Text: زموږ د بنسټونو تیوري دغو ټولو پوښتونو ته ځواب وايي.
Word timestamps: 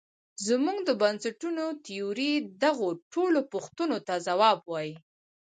زموږ 0.47 0.77
د 0.85 0.89
بنسټونو 1.01 1.65
تیوري 1.85 2.31
دغو 2.63 2.89
ټولو 3.13 3.39
پوښتونو 3.51 3.97
ته 4.07 4.13
ځواب 4.27 4.59
وايي. 4.71 4.93